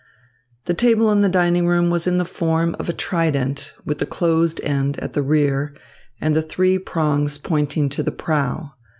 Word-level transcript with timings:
The 0.65 0.73
table 0.73 1.11
in 1.11 1.21
the 1.21 1.29
dining 1.29 1.67
room 1.67 1.91
was 1.91 2.07
in 2.07 2.17
the 2.17 2.25
form 2.25 2.75
of 2.79 2.89
a 2.89 2.91
trident, 2.91 3.75
with 3.85 3.99
the 3.99 4.07
closed 4.07 4.59
end 4.63 4.97
at 4.99 5.13
the 5.13 5.21
rear 5.21 5.75
and 6.19 6.35
the 6.35 6.41
three 6.41 6.79
prongs 6.79 7.37
pointing 7.37 7.87
to 7.89 8.01
the 8.01 8.11
prow. 8.11 8.73